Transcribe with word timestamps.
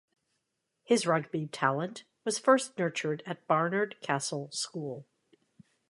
His 0.83 1.05
rugby 1.05 1.45
talent 1.45 2.05
was 2.25 2.39
first 2.39 2.75
nurtured 2.79 3.21
at 3.27 3.45
Barnard 3.45 3.97
Castle 4.01 4.49
School. 4.49 5.05